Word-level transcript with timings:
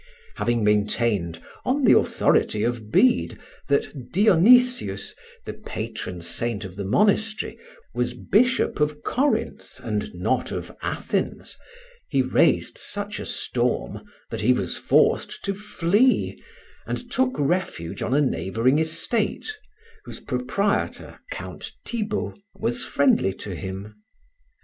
Having 0.37 0.63
maintained, 0.63 1.43
on 1.63 1.83
the 1.83 1.95
authority 1.95 2.63
of 2.63 2.89
Beda, 2.91 3.37
that 3.67 4.11
Dionysius, 4.11 5.13
the 5.45 5.53
patron 5.53 6.23
saint 6.23 6.65
of 6.65 6.75
the 6.75 6.83
monastery, 6.83 7.59
was 7.93 8.15
bishop 8.15 8.79
of 8.79 9.03
Corinth 9.03 9.79
and 9.83 10.11
not 10.15 10.51
of 10.51 10.75
Athens, 10.81 11.55
he 12.09 12.23
raised 12.23 12.79
such 12.79 13.19
a 13.19 13.27
storm 13.27 14.01
that 14.31 14.41
he 14.41 14.53
was 14.53 14.75
forced 14.75 15.45
to 15.45 15.53
flee, 15.53 16.35
and 16.87 17.11
took 17.11 17.37
refuge 17.37 18.01
on 18.01 18.15
a 18.15 18.21
neighboring 18.21 18.79
estate, 18.79 19.51
whose 20.05 20.19
proprietor, 20.19 21.19
Count 21.31 21.73
Thibauld, 21.85 22.39
was 22.55 22.83
friendly 22.83 23.33
to 23.33 23.51
him. 23.55 23.93